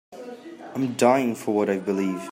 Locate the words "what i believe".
1.53-2.27